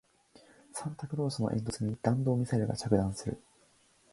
[0.73, 3.39] サンタクロースの煙突に弾道ミサイルが着弾する